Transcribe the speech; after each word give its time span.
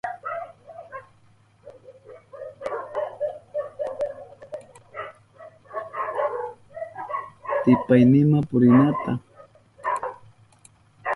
Tipaynima 7.63 8.39
purinata, 8.49 9.11